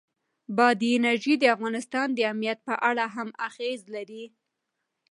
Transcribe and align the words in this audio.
بادي 0.57 0.89
انرژي 0.97 1.33
د 1.39 1.43
افغانستان 1.55 2.07
د 2.13 2.19
امنیت 2.31 2.59
په 2.67 2.75
اړه 2.89 3.05
هم 3.15 3.29
اغېز 3.47 3.81
لري. 3.95 4.23